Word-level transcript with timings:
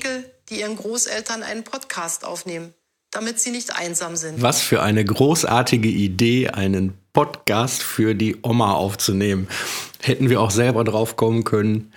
Enkel, 0.00 0.24
die 0.48 0.60
ihren 0.60 0.76
Großeltern 0.76 1.42
einen 1.42 1.62
Podcast 1.62 2.24
aufnehmen, 2.24 2.72
damit 3.10 3.38
sie 3.38 3.50
nicht 3.50 3.76
einsam 3.76 4.16
sind. 4.16 4.40
Was 4.40 4.62
für 4.62 4.80
eine 4.80 5.04
großartige 5.04 5.90
Idee, 5.90 6.48
einen 6.48 6.94
Podcast 7.12 7.82
für 7.82 8.14
die 8.14 8.38
Oma 8.42 8.72
aufzunehmen. 8.72 9.46
Hätten 10.00 10.30
wir 10.30 10.40
auch 10.40 10.50
selber 10.50 10.84
drauf 10.84 11.16
kommen 11.16 11.44
können. 11.44 11.92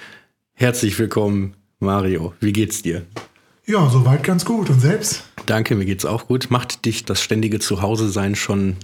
Herzlich 0.54 1.00
willkommen, 1.00 1.56
Mario. 1.80 2.34
Wie 2.42 2.52
geht's 2.52 2.82
dir? 2.82 3.06
Ja, 3.66 3.89
soweit 3.89 4.24
ganz 4.24 4.44
gut. 4.44 4.70
Und 4.70 4.82
selbst? 4.82 5.24
Danke, 5.46 5.74
mir 5.75 5.86
geht's 5.86 6.04
auch 6.04 6.28
gut. 6.28 6.47
Macht 6.50 6.83
dich 6.83 7.06
das 7.06 7.22
ständige 7.22 7.60
Zuhause-Sein 7.60 8.36
schon 8.36 8.75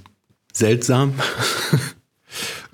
seltsam? 0.54 1.14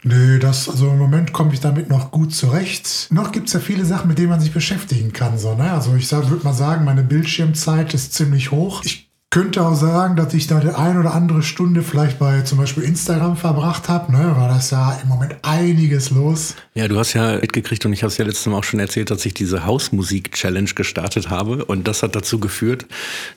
Nö, 0.07 0.37
das, 0.37 0.69
also 0.69 0.89
im 0.89 0.99
Moment 0.99 1.33
komme 1.33 1.51
ich 1.51 1.61
damit 1.61 1.89
noch 1.89 2.11
gut 2.11 2.31
zurecht. 2.31 3.07
Noch 3.09 3.31
gibt 3.31 3.47
es 3.47 3.53
ja 3.53 3.59
viele 3.59 3.85
Sachen, 3.85 4.07
mit 4.07 4.19
denen 4.19 4.29
man 4.29 4.39
sich 4.39 4.53
beschäftigen 4.53 5.11
kann. 5.11 5.39
So, 5.39 5.55
ne? 5.55 5.71
Also 5.71 5.95
ich 5.95 6.11
würde 6.11 6.43
mal 6.43 6.53
sagen, 6.53 6.85
meine 6.85 7.01
Bildschirmzeit 7.01 7.91
ist 7.95 8.13
ziemlich 8.13 8.51
hoch. 8.51 8.83
Ich 8.85 9.04
könnte 9.35 9.61
auch 9.63 9.75
sagen, 9.75 10.15
dass 10.15 10.33
ich 10.33 10.47
da 10.47 10.61
die 10.61 10.69
ein 10.69 10.97
oder 10.97 11.13
andere 11.13 11.43
Stunde 11.43 11.81
vielleicht 11.81 12.19
bei 12.19 12.43
zum 12.43 12.57
Beispiel 12.57 12.83
Instagram 12.83 13.35
verbracht 13.35 13.89
habe, 13.89 14.09
ne, 14.13 14.33
weil 14.33 14.47
da 14.47 14.57
ist 14.57 14.71
ja 14.71 14.97
im 15.03 15.09
Moment 15.09 15.35
einiges 15.41 16.09
los. 16.09 16.55
Ja, 16.73 16.87
du 16.87 16.97
hast 16.97 17.11
ja 17.11 17.35
mitgekriegt 17.41 17.85
und 17.85 17.91
ich 17.91 18.03
habe 18.03 18.11
es 18.11 18.17
ja 18.17 18.23
letztes 18.23 18.45
Mal 18.45 18.57
auch 18.57 18.63
schon 18.63 18.79
erzählt, 18.79 19.11
dass 19.11 19.25
ich 19.25 19.33
diese 19.33 19.65
Hausmusik-Challenge 19.65 20.69
gestartet 20.73 21.29
habe 21.29 21.65
und 21.65 21.85
das 21.85 22.01
hat 22.01 22.15
dazu 22.15 22.39
geführt, 22.39 22.85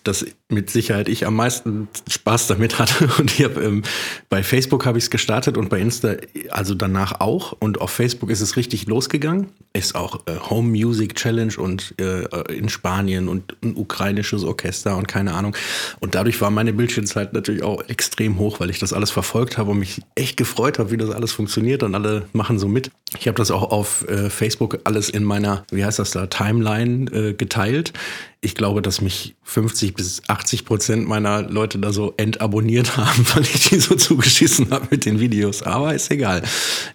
dass 0.05 0.25
mit 0.49 0.71
Sicherheit 0.71 1.09
ich 1.09 1.27
am 1.27 1.35
meisten 1.35 1.89
Spaß 2.09 2.47
damit 2.47 2.79
hatte 2.79 3.09
und 3.19 3.33
ich 3.33 3.45
hab, 3.45 3.57
ähm, 3.57 3.83
bei 4.29 4.45
Facebook 4.45 4.87
habe 4.87 4.99
ich 4.99 5.05
es 5.05 5.11
gestartet 5.11 5.57
und 5.57 5.69
bei 5.69 5.81
Insta 5.81 6.15
also 6.51 6.77
danach 6.77 7.19
auch 7.19 7.57
und 7.59 7.81
auf 7.81 7.91
Facebook 7.91 8.31
ist 8.31 8.41
es 8.41 8.57
richtig 8.57 8.87
losgegangen. 8.87 9.49
Ist 9.73 9.95
auch 9.95 10.27
äh, 10.27 10.37
Home 10.51 10.69
Music 10.69 11.15
Challenge 11.15 11.55
und 11.59 11.95
äh, 12.01 12.25
in 12.53 12.69
Spanien 12.69 13.29
und 13.29 13.57
ein 13.63 13.77
ukrainisches 13.77 14.43
Orchester 14.45 14.97
und 14.97 15.07
keine 15.07 15.35
Ahnung. 15.35 15.55
Und 16.01 16.15
dadurch 16.15 16.41
war 16.41 16.51
meine 16.51 16.73
Bildschirmzeit 16.73 17.33
natürlich 17.33 17.63
auch 17.63 17.83
extrem 17.89 18.39
hoch, 18.39 18.61
weil 18.61 18.71
ich 18.71 18.79
das 18.79 18.93
alles 18.93 19.11
verfolgt 19.11 19.59
habe 19.59 19.71
und 19.71 19.79
mich 19.79 20.01
echt 20.15 20.37
gefreut 20.37 20.79
habe, 20.79 20.91
wie 20.91 20.97
das 20.97 21.11
alles 21.11 21.33
funktioniert 21.33 21.83
und 21.83 21.95
alle 21.95 22.27
machen 22.33 22.59
so 22.59 22.67
mit. 22.67 22.91
Ich 23.19 23.27
habe 23.27 23.37
das 23.37 23.51
auch 23.51 23.71
auf 23.71 24.07
äh, 24.09 24.31
Facebook 24.31 24.81
alles 24.85 25.09
in 25.09 25.25
meiner, 25.25 25.65
wie 25.71 25.85
heißt 25.85 25.99
das 25.99 26.11
da, 26.11 26.27
Timeline 26.27 27.11
äh, 27.11 27.35
geteilt. 27.35 27.93
Ich 28.41 28.55
glaube, 28.55 28.83
dass 28.83 29.01
mich 29.01 29.35
50 29.45 29.95
bis 29.95 30.23
80 30.29 30.65
Prozent 30.65 31.09
meiner 31.09 31.43
Leute 31.43 31.79
da 31.79 31.93
so 31.93 32.15
entabonniert 32.17 32.97
haben, 32.97 33.27
weil 33.35 33.43
ich 33.43 33.69
die 33.69 33.81
so 33.81 33.95
zugeschissen 33.95 34.71
habe 34.71 34.89
mit 34.91 35.05
den 35.05 35.21
Videos. 35.21 35.63
Aber 35.63 35.95
ist 35.95 36.11
egal. 36.11 36.43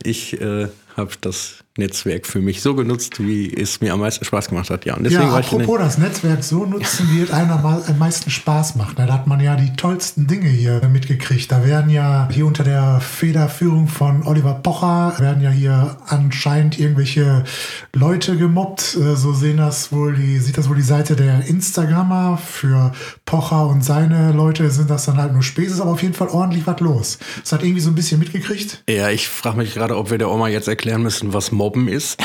Ich 0.04 0.40
äh, 0.40 0.68
habe 0.96 1.12
das 1.22 1.63
Netzwerk 1.76 2.28
für 2.28 2.40
mich 2.40 2.62
so 2.62 2.76
genutzt, 2.76 3.20
wie 3.20 3.52
es 3.52 3.82
mir 3.82 3.94
am 3.94 4.02
meisten 4.02 4.24
Spaß 4.24 4.50
gemacht 4.50 4.70
hat. 4.70 4.86
Ja, 4.86 4.96
und 4.96 5.06
deswegen 5.06 5.24
ja 5.24 5.38
apropos 5.38 5.80
das 5.80 5.98
Netzwerk 5.98 6.44
so 6.44 6.66
nutzen, 6.66 7.10
wie 7.12 7.22
es 7.22 7.32
einem 7.32 7.50
am 7.50 7.98
meisten 7.98 8.30
Spaß 8.30 8.76
macht. 8.76 9.00
Da 9.00 9.12
hat 9.12 9.26
man 9.26 9.40
ja 9.40 9.56
die 9.56 9.74
tollsten 9.76 10.28
Dinge 10.28 10.50
hier 10.50 10.88
mitgekriegt. 10.88 11.52
Da 11.52 11.66
werden 11.66 11.90
ja 11.90 12.30
hier 12.32 12.46
unter 12.46 12.64
der 12.64 13.00
Federführung 13.00 13.88
von 13.88 14.22
Oliver 14.28 14.54
Pocher 14.54 15.16
werden 15.18 15.42
ja 15.42 15.50
hier 15.50 15.98
anscheinend 16.06 16.80
irgendwelche 16.80 17.44
Leute 17.92 18.38
gemobbt. 18.38 18.96
Äh, 18.96 19.16
so 19.16 19.34
sehen 19.34 19.58
das 19.58 19.92
wohl 19.92 20.14
die, 20.14 20.38
sieht 20.38 20.60
das 20.60 20.70
wohl 20.70 20.76
die 20.76 20.84
Seite 20.84 21.16
der 21.16 21.48
Instagrammer. 21.48 22.38
Für 22.38 22.92
Pocher 23.26 23.66
und 23.66 23.84
seine 23.84 24.32
Leute 24.32 24.70
sind 24.70 24.92
das 24.92 25.06
dann 25.06 25.18
halt 25.18 25.34
nur 25.34 25.42
Späßes, 25.42 25.82
aber 25.82 25.92
auf 25.92 26.04
jeden 26.04 26.14
Fall 26.14 26.28
ordentlich 26.28 26.68
was 26.68 26.80
los. 26.82 27.18
Das 27.42 27.52
hat 27.52 27.64
irgendwie 27.64 27.82
so 27.82 27.90
ein 27.90 27.96
bisschen 27.96 28.20
mitgekriegt. 28.20 28.84
Ja, 28.88 29.10
ich 29.10 29.28
frage 29.28 29.58
mich 29.58 29.74
gerade, 29.74 29.98
ob 29.98 30.12
wir 30.12 30.20
der 30.20 30.30
Oma 30.30 30.50
jetzt 30.50 30.68
erklären 30.68 31.02
müssen, 31.02 31.34
was 31.34 31.52
Mobben 31.64 31.88
ist. 31.88 32.20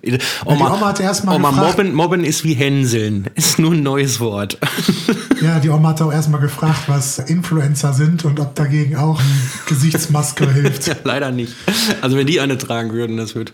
Oma, 0.46 0.72
Oma 0.72 0.88
hat 0.88 1.00
erstmal 1.00 1.36
Oma, 1.36 1.52
Mobben, 1.52 1.92
Mobben 1.92 2.24
ist 2.24 2.42
wie 2.44 2.54
Hänseln. 2.54 3.26
Ist 3.34 3.58
nur 3.58 3.72
ein 3.72 3.82
neues 3.82 4.18
Wort. 4.18 4.56
ja, 5.42 5.58
die 5.60 5.68
Oma 5.68 5.90
hat 5.90 6.00
auch 6.00 6.10
erstmal 6.10 6.40
gefragt, 6.40 6.84
was 6.86 7.18
Influencer 7.18 7.92
sind 7.92 8.24
und 8.24 8.40
ob 8.40 8.54
dagegen 8.54 8.96
auch 8.96 9.20
eine 9.20 9.28
Gesichtsmaske 9.66 10.50
hilft. 10.52 10.86
Ja, 10.86 10.94
leider 11.04 11.30
nicht. 11.30 11.52
Also 12.00 12.16
wenn 12.16 12.26
die 12.26 12.40
eine 12.40 12.56
tragen 12.56 12.92
würden, 12.92 13.18
das 13.18 13.34
würde 13.34 13.52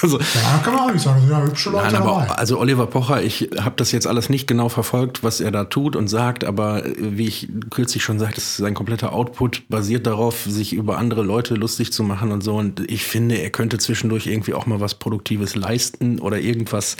also, 0.00 0.18
Ja, 0.18 0.60
kann 0.64 0.72
man 0.72 0.88
auch 0.88 0.92
nicht 0.92 1.02
sagen. 1.02 1.16
Das 1.16 1.28
sind 1.28 1.38
ja 1.38 1.44
hübsche 1.44 1.68
Leute 1.68 1.84
Nein, 1.84 1.96
aber 1.96 2.38
also 2.38 2.58
Oliver 2.58 2.86
Pocher, 2.86 3.22
ich 3.22 3.50
habe 3.60 3.74
das 3.76 3.92
jetzt 3.92 4.06
alles 4.06 4.30
nicht 4.30 4.46
genau 4.48 4.70
verfolgt, 4.70 5.22
was 5.22 5.42
er 5.42 5.50
da 5.50 5.64
tut 5.64 5.96
und 5.96 6.08
sagt, 6.08 6.44
aber 6.44 6.82
wie 6.96 7.28
ich 7.28 7.50
kürzlich 7.68 8.02
schon 8.02 8.18
sagte, 8.18 8.40
sein 8.40 8.72
kompletter 8.72 9.12
Output 9.12 9.68
basiert 9.68 10.06
darauf, 10.06 10.44
sich 10.44 10.72
über 10.72 10.96
andere 10.96 11.22
Leute 11.22 11.56
lustig 11.56 11.92
zu 11.92 12.02
machen 12.04 12.32
und 12.32 12.42
so. 12.42 12.54
Und 12.54 12.90
ich 12.90 13.04
finde, 13.04 13.36
er 13.36 13.50
könnte 13.50 13.76
zwischendurch 13.76 14.26
irgendwie 14.26 14.54
auch 14.54 14.61
mal 14.66 14.80
was 14.80 14.94
Produktives 14.94 15.54
leisten 15.54 16.18
oder 16.18 16.38
irgendwas. 16.38 16.96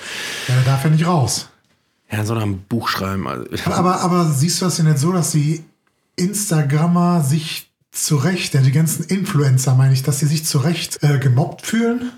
Ja, 0.49 0.55
da 0.57 0.73
darf 0.73 0.85
er 0.85 0.91
nicht 0.91 1.07
raus. 1.07 1.49
Ja, 2.11 2.25
soll 2.25 2.39
er 2.39 2.45
ein 2.45 2.63
Buch 2.63 2.89
schreiben. 2.89 3.27
Also, 3.27 3.47
aber, 3.65 4.01
aber 4.01 4.31
siehst 4.31 4.61
du 4.61 4.67
das 4.67 4.77
denn 4.77 4.87
nicht 4.87 4.99
so, 4.99 5.13
dass 5.13 5.31
die 5.31 5.65
Instagrammer 6.17 7.23
sich 7.23 7.71
zu 7.91 8.17
Recht, 8.17 8.55
ja, 8.55 8.61
die 8.61 8.73
ganzen 8.73 9.05
Influencer 9.05 9.75
meine 9.75 9.93
ich, 9.95 10.03
dass 10.03 10.19
sie 10.21 10.27
sich 10.27 10.45
zu 10.45 10.59
Recht 10.59 11.03
äh, 11.03 11.19
gemobbt 11.19 11.67
fühlen? 11.67 12.13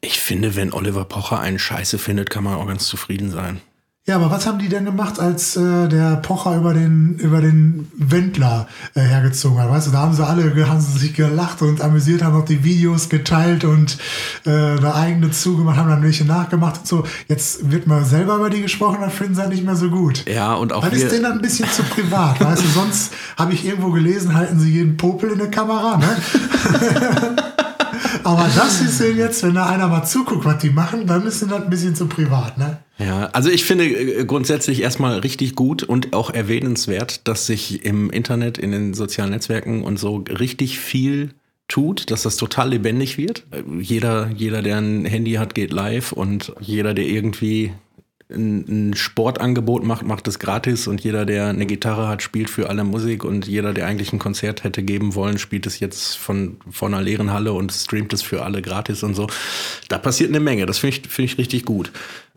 Ich 0.00 0.20
finde, 0.20 0.56
wenn 0.56 0.72
Oliver 0.72 1.04
Pocher 1.04 1.38
einen 1.38 1.58
Scheiße 1.58 1.98
findet, 1.98 2.30
kann 2.30 2.44
man 2.44 2.54
auch 2.54 2.66
ganz 2.66 2.86
zufrieden 2.86 3.30
sein. 3.30 3.60
Ja, 4.04 4.16
aber 4.16 4.32
was 4.32 4.48
haben 4.48 4.58
die 4.58 4.68
denn 4.68 4.84
gemacht, 4.84 5.20
als 5.20 5.54
äh, 5.54 5.88
der 5.88 6.16
Pocher 6.16 6.56
über 6.56 6.74
den, 6.74 7.18
über 7.20 7.40
den 7.40 7.88
Wendler 7.96 8.66
äh, 8.94 9.00
hergezogen 9.00 9.60
hat? 9.60 9.70
Weißt 9.70 9.86
du, 9.86 9.90
da 9.92 9.98
haben 9.98 10.12
sie 10.12 10.26
alle 10.26 10.42
haben 10.68 10.80
sie 10.80 10.98
sich 10.98 11.14
gelacht 11.14 11.62
und 11.62 11.80
amüsiert, 11.80 12.24
haben 12.24 12.34
auch 12.34 12.44
die 12.44 12.64
Videos 12.64 13.08
geteilt 13.08 13.62
und 13.62 13.98
äh, 14.44 14.50
eine 14.50 14.92
eigene 14.96 15.30
zugemacht, 15.30 15.76
haben 15.76 15.88
dann 15.88 16.02
welche 16.02 16.24
nachgemacht 16.24 16.80
und 16.80 16.88
so. 16.88 17.04
Jetzt 17.28 17.70
wird 17.70 17.86
mal 17.86 18.04
selber 18.04 18.34
über 18.34 18.50
die 18.50 18.62
gesprochen, 18.62 18.98
dann 19.02 19.10
finden 19.12 19.36
sie 19.36 19.40
halt 19.40 19.52
nicht 19.52 19.64
mehr 19.64 19.76
so 19.76 19.88
gut. 19.88 20.28
Ja, 20.28 20.54
und 20.54 20.72
auch. 20.72 20.84
Das 20.84 20.94
ist 20.94 21.12
denen 21.12 21.22
dann 21.22 21.32
ein 21.34 21.40
bisschen 21.40 21.68
zu 21.70 21.84
privat, 21.84 22.40
weißt 22.40 22.64
du? 22.64 22.68
Sonst 22.70 23.12
habe 23.36 23.52
ich 23.52 23.64
irgendwo 23.64 23.92
gelesen, 23.92 24.34
halten 24.34 24.58
sie 24.58 24.72
jeden 24.72 24.96
Popel 24.96 25.30
in 25.30 25.38
der 25.38 25.50
Kamera, 25.52 25.98
ne? 25.98 26.16
Aber 28.24 28.48
das 28.54 28.80
ist 28.80 29.00
jetzt, 29.00 29.42
wenn 29.42 29.54
da 29.54 29.66
einer 29.66 29.88
mal 29.88 30.04
zuguckt, 30.04 30.44
was 30.44 30.58
die 30.58 30.70
machen, 30.70 31.06
dann 31.06 31.26
ist 31.26 31.42
das 31.42 31.52
ein 31.52 31.70
bisschen 31.70 31.94
zu 31.94 32.06
privat, 32.06 32.58
ne? 32.58 32.78
Ja, 32.98 33.26
also 33.32 33.50
ich 33.50 33.64
finde 33.64 33.84
äh, 33.84 34.24
grundsätzlich 34.24 34.82
erstmal 34.82 35.18
richtig 35.18 35.54
gut 35.56 35.82
und 35.82 36.12
auch 36.12 36.30
erwähnenswert, 36.30 37.26
dass 37.26 37.46
sich 37.46 37.84
im 37.84 38.10
Internet, 38.10 38.58
in 38.58 38.70
den 38.70 38.94
sozialen 38.94 39.30
Netzwerken 39.30 39.82
und 39.82 39.98
so 39.98 40.24
richtig 40.28 40.78
viel 40.78 41.30
tut, 41.68 42.10
dass 42.10 42.22
das 42.22 42.36
total 42.36 42.70
lebendig 42.70 43.18
wird. 43.18 43.44
Jeder, 43.80 44.30
jeder, 44.36 44.62
der 44.62 44.78
ein 44.78 45.04
Handy 45.04 45.32
hat, 45.32 45.54
geht 45.54 45.72
live 45.72 46.12
und 46.12 46.52
jeder, 46.60 46.94
der 46.94 47.06
irgendwie 47.06 47.72
ein, 48.34 48.94
Sportangebot 48.94 49.84
macht, 49.84 50.06
macht 50.06 50.28
es 50.28 50.38
gratis 50.38 50.86
und 50.86 51.02
jeder, 51.02 51.24
der 51.24 51.48
eine 51.48 51.66
Gitarre 51.66 52.08
hat, 52.08 52.22
spielt 52.22 52.50
für 52.50 52.68
alle 52.68 52.84
Musik 52.84 53.24
und 53.24 53.46
jeder, 53.46 53.72
der 53.72 53.86
eigentlich 53.86 54.12
ein 54.12 54.18
Konzert 54.18 54.64
hätte 54.64 54.82
geben 54.82 55.14
wollen, 55.14 55.38
spielt 55.38 55.66
es 55.66 55.80
jetzt 55.80 56.16
von, 56.16 56.56
von 56.70 56.94
einer 56.94 57.02
leeren 57.02 57.32
Halle 57.32 57.52
und 57.52 57.72
streamt 57.72 58.12
es 58.12 58.22
für 58.22 58.42
alle 58.42 58.62
gratis 58.62 59.02
und 59.02 59.14
so. 59.14 59.28
Da 59.88 59.98
passiert 59.98 60.30
eine 60.30 60.40
Menge. 60.40 60.66
Das 60.66 60.78
finde 60.78 60.96
ich, 60.96 61.08
finde 61.08 61.32
ich 61.32 61.38
richtig 61.38 61.64
gut. 61.64 61.92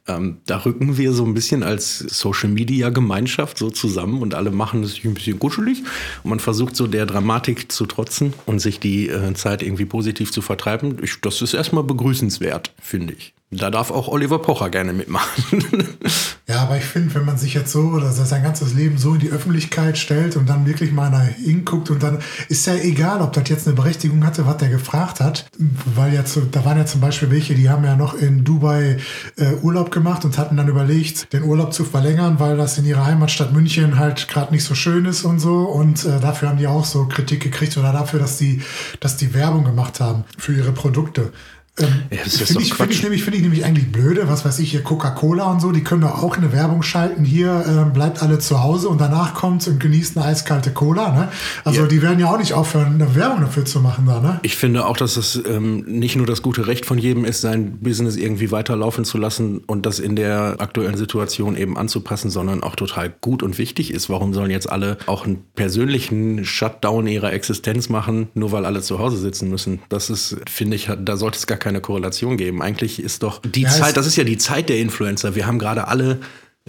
Ähm, 0.08 0.38
da 0.46 0.64
rücken 0.64 0.98
wir 0.98 1.14
so 1.14 1.26
ein 1.26 1.34
bisschen 1.34 1.64
als 1.64 1.98
Social 1.98 2.50
Media 2.50 2.90
Gemeinschaft 2.90 3.58
so 3.58 3.72
zusammen 3.72 4.22
und 4.22 4.36
alle 4.36 4.52
machen 4.52 4.84
es 4.84 5.04
ein 5.04 5.16
bisschen 5.16 5.40
kuschelig 5.40 5.82
und 6.24 6.30
man 6.30 6.40
versucht 6.40 6.76
so 6.76 6.86
der 6.86 7.08
Dramatik 7.08 7.72
zu 7.72 7.88
trotzen 7.88 8.34
und 8.46 8.60
sich 8.60 8.80
die 8.80 9.10
äh, 9.10 9.34
Zeit 9.34 9.64
irgendwie 9.64 9.86
positiv 9.86 10.32
zu 10.32 10.44
vertreiben. 10.44 10.98
Ich, 11.02 11.20
das 11.22 11.42
ist 11.42 11.56
erstmal 11.56 11.84
begrüßenswert, 11.84 12.72
finde 12.80 13.14
ich. 13.14 13.34
Da 13.52 13.70
darf 13.70 13.92
auch 13.92 14.08
Oliver 14.08 14.40
Pocher 14.40 14.72
gerne 14.72 14.92
mitmachen. 14.92 15.44
ja, 16.48 16.64
aber 16.64 16.78
ich 16.78 16.84
finde, 16.84 17.14
wenn 17.14 17.26
man 17.26 17.38
sich 17.38 17.54
jetzt 17.54 17.72
so 17.72 17.82
oder 17.82 18.12
sein 18.12 18.42
ganzes 18.42 18.74
Leben 18.74 18.98
so 18.98 19.14
in 19.14 19.20
die 19.20 19.30
Öffentlichkeit 19.30 20.00
stellt 20.00 20.36
und 20.36 20.50
dann 20.50 20.66
wirklich 20.66 20.92
mal 20.92 21.08
einer 21.08 21.22
hinguckt 21.22 21.92
und 21.92 22.02
dann 22.02 22.18
ist 22.50 22.66
ja 22.66 22.74
egal, 22.74 23.22
ob 23.22 23.34
das 23.34 23.48
jetzt 23.48 23.68
eine 23.68 23.76
Berechtigung 23.76 24.26
hatte, 24.26 24.48
was 24.48 24.58
der 24.58 24.70
gefragt 24.70 25.20
hat. 25.20 25.46
Weil 25.94 26.14
jetzt, 26.14 26.40
da 26.52 26.66
waren 26.66 26.78
ja 26.78 26.88
zum 26.88 27.02
Beispiel 27.02 27.30
welche, 27.30 27.54
die 27.54 27.70
haben 27.70 27.84
ja 27.84 27.96
noch 27.96 28.16
in 28.16 28.44
Dubai 28.44 28.98
äh, 29.38 29.54
Urlaub 29.62 29.92
gemacht 29.92 30.26
und 30.26 30.40
hatten 30.40 30.58
dann 30.58 30.68
überlegt, 30.68 31.32
den 31.32 31.44
Urlaub 31.44 31.72
zu 31.72 31.86
verlängern, 31.86 32.40
weil 32.40 32.58
das 32.58 32.80
in 32.80 32.86
ihrer 32.86 33.06
Heimatstadt 33.06 33.54
München 33.54 34.00
halt 34.00 34.28
gerade 34.28 34.52
nicht 34.52 34.64
so 34.64 34.74
schön 34.74 35.06
ist 35.06 35.24
und 35.24 35.40
so. 35.40 35.66
Und 35.66 36.04
äh, 36.04 36.20
dafür 36.20 36.50
haben 36.50 36.58
die 36.58 36.68
auch 36.68 36.84
so 36.84 37.06
Kritik 37.06 37.44
gekriegt 37.44 37.78
oder 37.78 37.94
dafür, 37.94 38.20
dass 38.20 38.38
die, 38.38 38.64
dass 39.02 39.18
die 39.18 39.36
Werbung 39.36 39.66
gemacht 39.66 40.00
haben 40.00 40.24
für 40.40 40.54
ihre 40.54 40.72
Produkte. 40.72 41.32
Ähm, 41.78 41.88
ja, 42.10 42.20
Finde 42.20 42.64
ich, 42.64 42.74
find 42.74 42.92
ich, 42.92 43.04
nämlich, 43.04 43.24
find 43.24 43.36
ich 43.36 43.42
nämlich 43.42 43.66
eigentlich 43.66 43.92
blöde, 43.92 44.30
was 44.30 44.46
weiß 44.46 44.60
ich, 44.60 44.72
hier 44.72 44.82
Coca-Cola 44.82 45.52
und 45.52 45.60
so, 45.60 45.74
die 45.74 45.84
können 45.84 46.02
doch 46.02 46.24
auch 46.24 46.38
eine 46.38 46.54
Werbung 46.54 46.84
schalten. 46.84 47.26
Hier 47.26 47.66
ähm, 47.68 47.92
bleibt 47.92 48.24
alle 48.24 48.40
zu 48.40 48.64
Hause 48.64 48.88
und 48.88 49.02
danach 49.02 49.34
kommt 49.34 49.68
und 49.68 49.78
genießt 49.80 50.18
eine 50.18 50.26
eiskalte 50.26 50.72
Cola. 50.72 51.12
Ne? 51.12 51.30
Also 51.66 51.82
ja. 51.82 51.88
die 51.88 52.02
werden 52.02 52.20
ja 52.20 52.32
auch 52.32 52.38
nicht 52.38 52.54
aufhören, 52.54 52.94
eine 52.94 53.14
Werbung 53.14 53.42
dafür 53.42 53.66
zu 53.66 53.82
machen 53.82 54.06
da. 54.06 54.22
Ne? 54.22 54.40
Ich 54.44 54.56
finde 54.56 54.86
auch, 54.86 54.96
dass 54.96 55.18
es 55.18 55.42
ähm, 55.46 55.84
nicht 55.86 56.16
nur 56.16 56.26
das 56.26 56.42
gute 56.42 56.66
Recht 56.66 56.86
von 56.86 56.98
jedem 56.98 57.26
ist, 57.26 57.42
sein 57.42 57.80
Business 57.80 58.16
irgendwie 58.16 58.52
weiterlaufen 58.52 59.04
zu 59.04 59.18
lassen 59.18 59.60
und 59.68 59.86
das 59.86 60.00
in 60.00 60.16
der 60.16 60.56
aktuellen 60.60 60.96
Situation 60.96 61.58
eben 61.58 61.78
anzupassen, 61.78 62.30
sondern 62.30 62.64
auch 62.64 62.78
total 62.78 63.14
gut 63.20 63.44
und 63.44 63.58
wichtig 63.58 63.94
ist. 63.94 64.10
Warum 64.10 64.34
sollen 64.34 64.50
jetzt 64.50 64.72
alle 64.72 64.98
auch 65.08 65.26
einen 65.26 65.44
persönlichen 65.56 66.46
Shutdown 66.46 67.06
ihrer 67.08 67.34
Existenz 67.34 67.90
machen, 67.90 68.30
nur 68.34 68.54
weil 68.54 68.66
alle 68.66 68.82
zu 68.82 69.00
Hause 69.00 69.18
sitzen 69.18 69.50
müssen? 69.50 69.82
Das 69.90 70.10
ist, 70.10 70.38
finde 70.50 70.78
ich, 70.78 70.90
da 71.04 71.18
sollte 71.18 71.38
es 71.38 71.48
gar 71.48 71.58
keine 71.66 71.82
Korrelation 71.82 72.38
geben. 72.38 72.62
Eigentlich 72.62 73.02
ist 73.02 73.24
doch 73.24 73.42
die 73.42 73.64
Ja, 73.64 73.70
Zeit, 73.70 73.98
das 73.98 74.06
ist 74.06 74.16
ja 74.16 74.24
die 74.24 74.38
Zeit 74.38 74.70
der 74.70 74.78
Influencer. 74.78 75.34
Wir 75.34 75.48
haben 75.48 75.58
gerade 75.58 75.88
alle 75.88 76.20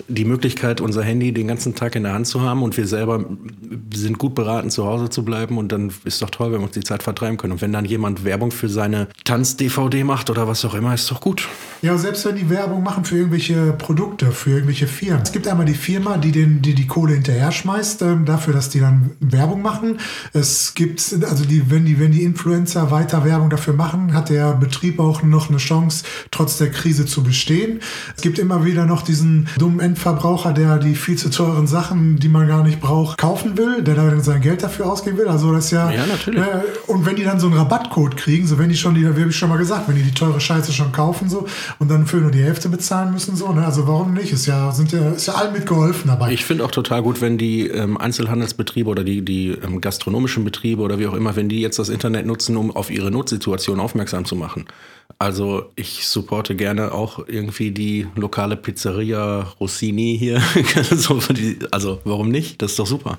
die 0.09 0.27
Möglichkeit, 0.27 0.83
unser 0.83 1.03
Handy 1.03 1.33
den 1.33 1.49
ganzen 1.49 1.75
Tag 1.75 1.97
in 1.97 2.03
der 2.03 2.13
Hand 2.13 2.27
zu 2.27 2.43
haben 2.43 2.63
und 2.63 2.77
wir 2.77 2.87
selber 2.87 3.25
sind 3.95 4.19
gut 4.19 4.35
beraten, 4.35 4.71
zu 4.71 4.85
Hause 4.85 5.09
zu 5.09 5.25
bleiben 5.25 5.57
und 5.57 5.73
dann 5.73 5.91
ist 6.05 6.21
doch 6.21 6.29
toll, 6.29 6.53
wenn 6.53 6.61
wir 6.61 6.65
uns 6.65 6.75
die 6.75 6.83
Zeit 6.83 7.03
vertreiben 7.03 7.39
können. 7.39 7.55
Und 7.55 7.63
wenn 7.63 7.73
dann 7.73 7.87
jemand 7.87 8.23
Werbung 8.23 8.51
für 8.51 8.69
seine 8.69 9.09
Tanz-DVD 9.25 10.05
macht 10.05 10.29
oder 10.29 10.47
was 10.47 10.63
auch 10.67 10.75
immer, 10.75 10.93
ist 10.93 11.11
doch 11.11 11.23
gut. 11.23 11.49
Ja, 11.81 11.97
selbst 11.97 12.27
wenn 12.27 12.37
die 12.37 12.51
Werbung 12.51 12.83
machen 12.83 13.07
für 13.07 13.17
irgendwelche 13.17 13.73
Produkte, 13.73 14.33
für 14.33 14.51
irgendwelche 14.51 14.87
Firmen. 14.87 15.23
Es 15.23 15.33
gibt 15.33 15.49
einmal 15.49 15.65
die 15.65 15.73
Firma, 15.73 16.19
die 16.19 16.31
den, 16.31 16.61
die, 16.61 16.75
die 16.75 16.87
Kohle 16.87 17.15
hinterher 17.15 17.51
schmeißt, 17.51 18.03
ähm, 18.03 18.27
dafür, 18.27 18.53
dass 18.53 18.69
die 18.69 18.81
dann 18.81 19.13
Werbung 19.21 19.63
machen. 19.63 19.99
Es 20.35 20.75
gibt, 20.75 21.01
also 21.23 21.47
die, 21.47 21.71
wenn 21.71 21.87
die, 21.87 21.99
wenn 21.99 22.13
die 22.13 22.23
Influencer 22.23 22.91
weiter 22.91 23.25
Werbung 23.25 23.49
dafür 23.49 23.73
machen, 23.73 24.13
hat 24.13 24.29
der 24.29 24.53
Betrieb 24.53 25.01
auch 25.01 25.23
noch 25.23 25.49
eine 25.49 25.59
Chance, 25.59 26.05
trotz 26.31 26.59
der 26.59 26.71
Krise 26.71 27.07
zu 27.07 27.23
bestehen. 27.23 27.81
Es 28.15 28.21
gibt 28.21 28.39
immer 28.39 28.67
wieder 28.67 28.85
noch 28.85 29.01
diesen 29.01 29.49
dummen 29.57 29.86
Endverbraucher, 29.87 30.53
der 30.53 30.79
die 30.79 30.95
viel 30.95 31.17
zu 31.17 31.31
teuren 31.31 31.67
Sachen, 31.67 32.19
die 32.19 32.29
man 32.29 32.49
gar 32.49 32.65
nicht 32.65 32.81
braucht, 32.81 33.19
kaufen 33.19 33.57
will, 33.57 33.83
der 33.83 33.95
dann 33.95 34.21
sein 34.21 34.41
Geld 34.41 34.63
dafür 34.63 34.91
ausgeben 34.91 35.19
will. 35.19 35.29
Also 35.29 35.53
das 35.53 35.67
ist 35.67 35.71
ja. 35.71 35.91
Ja, 35.91 36.07
natürlich. 36.07 36.41
Ne, 36.41 36.65
und 36.89 37.07
wenn 37.07 37.17
die 37.17 37.25
dann 37.25 37.39
so 37.39 37.47
einen 37.47 37.57
Rabattcode 37.57 38.17
kriegen, 38.17 38.47
so 38.47 38.59
wenn 38.59 38.69
die 38.69 38.77
schon 38.77 38.95
die, 38.95 39.03
wie 39.17 39.23
hab 39.23 39.31
ich 39.31 39.37
schon 39.37 39.49
mal 39.49 39.59
gesagt, 39.59 39.89
wenn 39.89 39.97
die 39.97 40.03
die 40.03 40.13
teure 40.13 40.41
Scheiße 40.41 40.73
schon 40.73 40.93
kaufen 40.93 41.29
so 41.29 41.47
und 41.79 41.91
dann 41.91 42.07
für 42.07 42.17
nur 42.17 42.31
die 42.31 42.43
Hälfte 42.43 42.69
bezahlen 42.69 43.13
müssen 43.13 43.37
so, 43.37 43.53
ne? 43.53 43.65
also 43.65 43.87
warum 43.87 44.13
nicht? 44.15 44.33
Ist 44.33 44.47
ja 44.47 44.73
sind 44.73 44.93
ja 44.93 45.11
ist 45.11 45.27
ja 45.27 45.35
allen 45.35 45.53
mitgeholfen 45.53 46.09
dabei. 46.09 46.33
Ich 46.33 46.45
finde 46.45 46.65
auch 46.65 46.71
total 46.71 47.03
gut, 47.03 47.21
wenn 47.21 47.39
die 47.39 47.69
ähm, 47.69 47.97
Einzelhandelsbetriebe 47.97 48.91
oder 48.91 49.05
die, 49.05 49.25
die 49.25 49.51
ähm, 49.51 49.81
gastronomischen 49.81 50.45
Betriebe 50.45 50.83
oder 50.83 50.99
wie 50.99 51.07
auch 51.07 51.15
immer, 51.15 51.37
wenn 51.37 51.49
die 51.49 51.61
jetzt 51.61 51.79
das 51.79 51.89
Internet 51.89 52.27
nutzen, 52.27 52.57
um 52.57 52.75
auf 52.75 52.91
ihre 52.91 53.11
Notsituation 53.11 53.81
aufmerksam 53.81 54.25
zu 54.25 54.37
machen. 54.37 54.67
Also 55.19 55.71
ich 55.77 56.07
supporte 56.07 56.55
gerne 56.57 56.93
auch 56.93 57.27
irgendwie 57.27 57.71
die 57.71 58.07
lokale 58.17 58.57
Pizzeria 58.57 59.47
Rossini 59.77 60.17
hier. 60.19 60.41
so, 60.91 61.21
also 61.71 62.01
warum 62.05 62.31
nicht? 62.31 62.63
Das 62.63 62.73
ist 62.73 62.79
doch 62.79 62.87
super. 62.87 63.19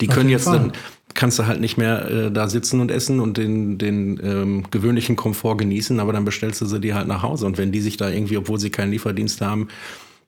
Die 0.00 0.08
Auf 0.08 0.14
können 0.14 0.30
jetzt 0.30 0.46
dann 0.46 0.72
kannst 1.14 1.38
du 1.38 1.46
halt 1.46 1.60
nicht 1.60 1.76
mehr 1.76 2.08
äh, 2.10 2.30
da 2.30 2.48
sitzen 2.48 2.80
und 2.80 2.90
essen 2.90 3.20
und 3.20 3.36
den, 3.36 3.78
den 3.78 4.20
ähm, 4.22 4.64
gewöhnlichen 4.70 5.16
Komfort 5.16 5.56
genießen, 5.56 5.98
aber 6.00 6.12
dann 6.12 6.24
bestellst 6.24 6.60
du 6.60 6.66
sie 6.66 6.80
dir 6.80 6.94
halt 6.94 7.08
nach 7.08 7.22
Hause. 7.22 7.46
Und 7.46 7.58
wenn 7.58 7.72
die 7.72 7.80
sich 7.80 7.96
da 7.96 8.08
irgendwie, 8.08 8.36
obwohl 8.36 8.60
sie 8.60 8.70
keinen 8.70 8.92
Lieferdienst 8.92 9.40
haben, 9.40 9.68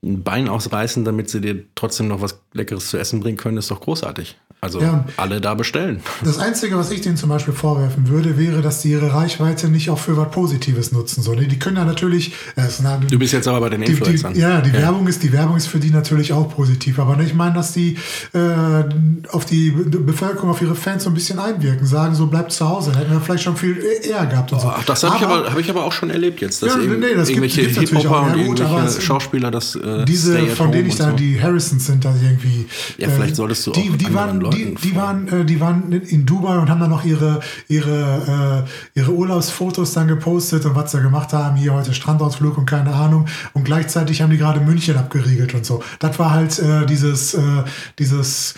ein 0.03 0.23
Bein 0.23 0.49
ausreißen, 0.49 1.05
damit 1.05 1.31
sie 1.31 1.41
dir 1.41 1.65
trotzdem 1.75 2.09
noch 2.09 2.23
was 2.23 2.41
Leckeres 2.55 2.89
zu 2.89 2.99
essen 2.99 3.21
bringen 3.21 3.37
können, 3.37 3.59
ist 3.59 3.71
doch 3.71 3.81
großartig. 3.81 4.37
Also 4.63 4.81
Ja. 4.81 5.05
alle 5.17 5.41
da 5.41 5.55
bestellen. 5.55 6.01
Das 6.25 6.39
Einzige, 6.39 6.77
was 6.77 6.91
ich 6.91 7.01
denen 7.01 7.17
zum 7.17 7.29
Beispiel 7.31 7.55
vorwerfen 7.55 8.09
würde, 8.09 8.37
wäre, 8.39 8.61
dass 8.61 8.83
die 8.83 8.91
ihre 8.91 9.13
Reichweite 9.15 9.69
nicht 9.69 9.89
auch 9.91 9.99
für 9.99 10.17
was 10.17 10.31
Positives 10.31 10.93
nutzen. 10.93 11.23
So, 11.23 11.33
ne? 11.33 11.47
Die 11.47 11.59
können 11.59 11.77
ja 11.79 11.85
natürlich. 11.85 12.35
äh, 12.57 12.63
eine- 12.87 13.07
Du 13.07 13.19
bist 13.19 13.33
jetzt 13.33 13.49
aber 13.49 13.61
bei 13.61 13.71
den 13.71 13.81
die, 13.83 13.93
Influencern. 13.93 14.35
die, 14.35 14.41
ja, 14.41 14.61
die 14.61 14.73
Werbung 14.73 15.07
ist 15.09 15.23
die 15.23 15.33
Werbung 15.33 15.57
ist 15.57 15.67
für 15.67 15.79
die 15.79 15.91
natürlich 15.91 16.33
auch 16.33 16.55
positiv, 16.55 16.99
aber 16.99 17.17
ne, 17.17 17.25
ich 17.25 17.35
meine, 17.35 17.55
dass 17.55 17.73
die 17.73 17.97
äh, 18.33 18.85
auf 19.31 19.45
die 19.47 19.71
Be- 19.71 19.99
Bevölkerung, 19.99 20.51
auf 20.51 20.61
ihre 20.63 20.75
Fans 20.75 21.05
so 21.05 21.11
ein 21.11 21.15
bisschen 21.15 21.39
einwirken, 21.39 21.87
sagen, 21.87 22.15
so 22.15 22.27
bleibt 22.27 22.53
zu 22.53 22.69
Hause, 22.69 22.91
dann 22.91 23.01
hätten 23.01 23.13
wir 23.13 23.21
vielleicht 23.21 23.45
schon 23.45 23.57
viel 23.57 23.77
eher 24.03 24.27
gehabt 24.27 24.53
und 24.53 24.61
so. 24.61 24.69
Ach, 24.69 24.85
das 24.85 25.03
habe 25.05 25.17
ich, 25.17 25.23
aber, 25.23 25.51
hab 25.51 25.59
ich 25.59 25.71
aber 25.71 25.85
auch 25.85 25.93
schon 25.93 26.11
erlebt 26.11 26.41
jetzt, 26.41 26.63
dass 26.63 26.75
Ja, 26.75 26.79
irgend- 26.81 27.01
nee, 27.01 27.15
das 27.15 27.29
gibt- 27.29 27.41
irgendwelche 27.57 27.81
Hip-Hopper 27.81 28.11
auch. 28.21 28.27
und 28.33 28.39
Ja, 28.39 28.47
gut, 28.47 28.61
irgendwelche 28.61 29.01
Schauspieler 29.01 29.51
das 29.51 29.75
äh, 29.77 30.05
diese, 30.05 30.39
von 30.49 30.71
denen 30.73 30.89
ich 30.89 30.97
da, 30.97 31.11
so. 31.11 31.17
die 31.17 31.41
Harrisons 31.41 31.87
sind, 31.87 32.05
da 32.05 32.15
irgendwie. 32.23 32.67
Ja, 32.99 33.09
vielleicht 33.09 33.37
solltest 33.37 33.67
du 33.67 33.73
die, 33.73 33.91
auch 33.91 33.97
die 33.97 34.15
waren, 34.15 34.50
Leuten 34.51 34.77
die 34.83 34.97
waren, 34.97 35.29
äh, 35.29 35.45
die 35.45 35.61
waren 35.61 35.93
in- 35.93 36.03
in 36.03 36.27
Dubai 36.27 36.59
und 36.59 36.69
haben 36.71 36.81
dann 36.81 36.91
noch 36.91 37.05
ihre, 37.05 37.41
ihre, 37.69 38.65
äh, 38.95 38.99
ihre 38.99 39.13
Urlaubsfotos 39.13 39.93
dann 39.93 40.09
gepostet 40.09 40.65
und 40.67 40.75
was 40.75 40.93
sie 40.93 41.01
gemacht 41.01 41.33
haben. 41.33 41.57
Hier 41.57 41.73
heute 41.75 41.95
Strandausflug 41.95 42.59
und 42.59 42.67
keine 42.67 42.93
Ahnung. 42.95 43.27
Und 43.53 43.65
gleichzeitig 43.65 44.23
haben 44.23 44.31
die 44.31 44.39
gerade 44.39 44.61
München 44.61 44.97
abgeriegelt 44.97 45.55
und 45.55 45.65
so. 45.65 45.83
Das 45.99 46.19
war 46.19 46.31
halt 46.33 46.59
äh, 46.59 46.87
dieses, 46.87 47.35
äh, 47.35 47.41
dieses 47.99 48.55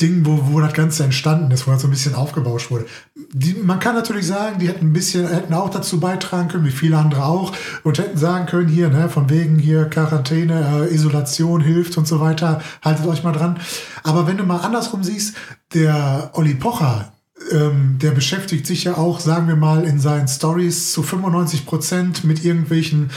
Ding, 0.00 0.26
wo, 0.26 0.52
wo 0.52 0.60
das 0.60 0.74
Ganze 0.74 1.04
entstanden 1.04 1.50
ist, 1.50 1.66
wo 1.66 1.70
das 1.70 1.80
so 1.80 1.88
ein 1.88 1.90
bisschen 1.90 2.14
aufgebauscht 2.14 2.70
wurde. 2.70 2.86
Die, 3.32 3.54
man 3.54 3.80
kann 3.80 3.94
natürlich 3.94 4.26
sagen, 4.26 4.58
die 4.58 4.68
hätten 4.68 4.88
ein 4.88 4.92
bisschen, 4.92 5.26
hätten 5.26 5.54
auch 5.54 5.70
dazu 5.70 6.00
beitragen 6.00 6.48
können, 6.48 6.66
wie 6.66 6.70
viele 6.70 6.98
andere 6.98 7.24
auch, 7.24 7.52
und 7.82 7.98
hätten 7.98 8.18
sagen 8.18 8.46
können, 8.46 8.68
hier, 8.68 8.90
ne, 8.90 9.08
von 9.08 9.30
wegen 9.30 9.58
hier 9.58 9.86
Quarantäne, 9.86 10.88
äh, 10.90 10.94
Isolation 10.94 11.62
hilft 11.62 11.96
und 11.96 12.06
so 12.06 12.20
weiter, 12.20 12.60
haltet 12.82 13.06
euch 13.06 13.22
mal 13.22 13.32
dran. 13.32 13.58
Aber 14.02 14.26
wenn 14.26 14.36
du 14.36 14.44
mal 14.44 14.58
andersrum 14.58 15.02
siehst, 15.02 15.36
der 15.72 16.30
Olli 16.34 16.54
Pocher, 16.54 17.12
ähm, 17.52 17.98
der 18.00 18.10
beschäftigt 18.10 18.66
sich 18.66 18.84
ja 18.84 18.96
auch, 18.96 19.20
sagen 19.20 19.48
wir 19.48 19.56
mal, 19.56 19.84
in 19.84 19.98
seinen 19.98 20.28
Stories 20.28 20.92
zu 20.92 21.02
95 21.02 21.66
Prozent 21.66 22.24
mit 22.24 22.44
irgendwelchen 22.44 23.10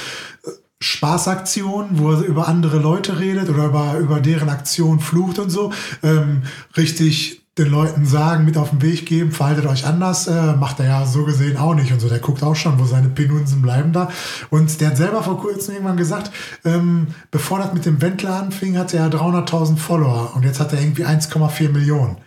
Spaßaktionen, 0.82 2.00
wo 2.00 2.12
er 2.12 2.22
über 2.22 2.48
andere 2.48 2.80
Leute 2.80 3.20
redet 3.20 3.50
oder 3.50 3.66
über, 3.66 3.98
über 3.98 4.20
deren 4.22 4.50
Aktion 4.50 5.00
flucht 5.00 5.40
und 5.40 5.50
so, 5.50 5.74
ähm, 6.04 6.44
richtig 6.78 7.40
den 7.58 7.70
Leuten 7.70 8.06
sagen, 8.06 8.46
mit 8.46 8.58
auf 8.58 8.70
den 8.70 8.82
Weg 8.82 9.06
geben, 9.06 9.32
verhaltet 9.34 9.66
euch 9.66 9.86
anders, 9.86 10.28
äh, 10.28 10.54
macht 10.54 10.80
er 10.80 10.86
ja 10.86 11.06
so 11.06 11.26
gesehen 11.26 11.58
auch 11.58 11.76
nicht 11.76 11.92
und 11.92 12.00
so. 12.00 12.08
Der 12.08 12.20
guckt 12.20 12.42
auch 12.42 12.56
schon, 12.56 12.80
wo 12.80 12.86
seine 12.86 13.10
Penunsen 13.10 13.62
bleiben 13.62 13.92
da. 13.92 14.10
Und 14.50 14.80
der 14.80 14.90
hat 14.90 14.98
selber 14.98 15.22
vor 15.22 15.40
kurzem 15.40 15.74
irgendwann 15.74 15.98
gesagt, 15.98 16.32
ähm, 16.64 17.08
bevor 17.32 17.60
das 17.60 17.74
mit 17.74 17.86
dem 17.86 18.02
Wendler 18.02 18.36
anfing, 18.36 18.78
hatte 18.78 18.98
er 18.98 19.10
300.000 19.10 19.78
Follower 19.78 20.32
und 20.36 20.46
jetzt 20.46 20.62
hat 20.62 20.72
er 20.72 20.80
irgendwie 20.80 21.06
1,4 21.06 21.70
Millionen. 21.70 22.18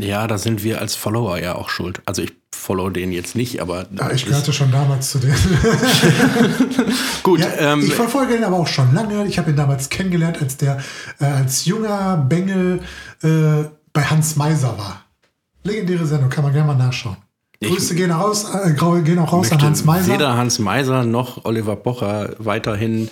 Ja, 0.00 0.26
da 0.26 0.38
sind 0.38 0.64
wir 0.64 0.80
als 0.80 0.96
Follower 0.96 1.38
ja 1.38 1.54
auch 1.54 1.68
schuld. 1.68 2.02
Also 2.04 2.22
ich 2.22 2.32
follow 2.54 2.90
den 2.90 3.12
jetzt 3.12 3.36
nicht, 3.36 3.60
aber 3.60 3.86
Ja, 3.96 4.10
ich 4.10 4.24
gehörte 4.26 4.52
schon 4.52 4.72
damals 4.72 5.10
zu 5.10 5.18
denen. 5.18 5.36
gut. 7.22 7.40
Ja, 7.40 7.72
ähm, 7.72 7.80
ich 7.84 7.94
verfolge 7.94 8.36
ihn 8.36 8.44
aber 8.44 8.56
auch 8.56 8.66
schon 8.66 8.94
lange. 8.94 9.26
Ich 9.26 9.38
habe 9.38 9.50
ihn 9.50 9.56
damals 9.56 9.90
kennengelernt, 9.90 10.40
als 10.40 10.56
der 10.56 10.78
äh, 11.20 11.24
als 11.26 11.64
junger 11.66 12.16
Bengel 12.28 12.80
äh, 13.22 13.64
bei 13.92 14.02
Hans 14.02 14.36
Meiser 14.36 14.76
war. 14.78 15.04
Legendäre 15.62 16.06
Sendung, 16.06 16.30
kann 16.30 16.44
man 16.44 16.52
gerne 16.52 16.68
mal 16.72 16.76
nachschauen. 16.86 17.16
Ich- 17.60 17.70
Grüße 17.70 17.94
gehen, 17.94 18.10
raus, 18.10 18.46
äh, 18.52 18.72
gehen 19.02 19.18
auch 19.18 19.32
raus 19.32 19.50
an 19.52 19.62
Hans 19.62 19.84
Meiser. 19.84 20.12
Weder 20.12 20.36
Hans 20.36 20.58
Meiser 20.58 21.04
noch 21.04 21.44
Oliver 21.44 21.76
Pocher 21.76 22.34
weiterhin. 22.38 23.08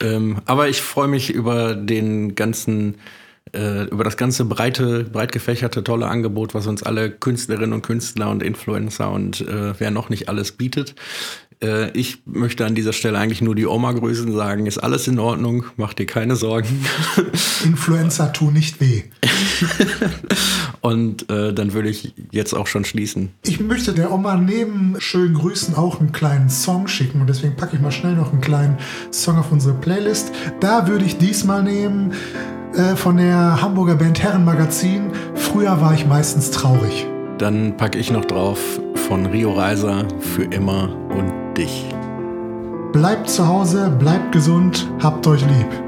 Ähm, 0.00 0.38
aber 0.44 0.68
ich 0.68 0.82
freue 0.82 1.08
mich 1.08 1.30
über 1.30 1.74
den 1.74 2.34
ganzen, 2.34 2.96
äh, 3.52 3.84
über 3.84 4.04
das 4.04 4.16
ganze 4.16 4.44
breite, 4.44 5.04
breit 5.04 5.32
gefächerte, 5.32 5.84
tolle 5.84 6.06
Angebot, 6.06 6.54
was 6.54 6.66
uns 6.66 6.82
alle 6.82 7.10
Künstlerinnen 7.10 7.72
und 7.72 7.82
Künstler 7.82 8.30
und 8.30 8.42
Influencer 8.42 9.10
und 9.10 9.40
äh, 9.42 9.78
wer 9.78 9.90
noch 9.90 10.08
nicht 10.08 10.28
alles 10.28 10.52
bietet. 10.52 10.94
Äh, 11.62 11.90
ich 11.92 12.22
möchte 12.26 12.66
an 12.66 12.74
dieser 12.74 12.92
Stelle 12.92 13.18
eigentlich 13.18 13.40
nur 13.40 13.54
die 13.54 13.66
Oma 13.66 13.92
grüßen, 13.92 14.32
sagen, 14.32 14.66
ist 14.66 14.78
alles 14.78 15.08
in 15.08 15.18
Ordnung, 15.18 15.64
mach 15.76 15.94
dir 15.94 16.06
keine 16.06 16.36
Sorgen. 16.36 16.84
Influencer 17.64 18.32
tun 18.32 18.52
nicht 18.52 18.80
weh. 18.80 19.04
Und 20.80 21.30
äh, 21.30 21.52
dann 21.52 21.72
würde 21.72 21.88
ich 21.88 22.14
jetzt 22.30 22.52
auch 22.54 22.66
schon 22.66 22.84
schließen. 22.84 23.30
Ich 23.44 23.60
möchte 23.60 23.92
der 23.92 24.12
Oma 24.12 24.36
neben 24.36 24.96
schönen 24.98 25.34
Grüßen 25.34 25.74
auch 25.74 26.00
einen 26.00 26.12
kleinen 26.12 26.50
Song 26.50 26.86
schicken 26.86 27.20
und 27.20 27.26
deswegen 27.26 27.56
packe 27.56 27.74
ich 27.74 27.82
mal 27.82 27.90
schnell 27.90 28.14
noch 28.14 28.32
einen 28.32 28.40
kleinen 28.40 28.78
Song 29.10 29.36
auf 29.36 29.50
unsere 29.50 29.74
Playlist. 29.74 30.32
Da 30.60 30.86
würde 30.86 31.04
ich 31.04 31.18
diesmal 31.18 31.64
nehmen 31.64 32.12
äh, 32.74 32.96
von 32.96 33.16
der 33.16 33.62
Hamburger 33.62 33.94
Band 33.94 34.22
Herrenmagazin. 34.22 35.10
Früher 35.34 35.80
war 35.80 35.94
ich 35.94 36.06
meistens 36.06 36.50
traurig. 36.50 37.06
Dann 37.38 37.76
packe 37.76 37.98
ich 37.98 38.10
noch 38.10 38.24
drauf 38.24 38.58
von 39.08 39.26
Rio 39.26 39.52
Reiser 39.52 40.06
für 40.18 40.44
immer 40.44 40.88
und 41.16 41.32
dich. 41.56 41.86
Bleibt 42.92 43.28
zu 43.28 43.46
Hause, 43.46 43.94
bleibt 43.98 44.32
gesund, 44.32 44.88
habt 45.02 45.26
euch 45.26 45.42
lieb. 45.42 45.85